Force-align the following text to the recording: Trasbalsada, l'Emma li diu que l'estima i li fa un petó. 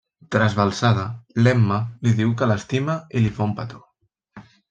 Trasbalsada, 0.35 1.03
l'Emma 1.47 1.77
li 2.07 2.15
diu 2.21 2.33
que 2.39 2.49
l'estima 2.53 2.97
i 3.19 3.25
li 3.27 3.33
fa 3.39 3.47
un 3.51 3.55
petó. 3.61 3.85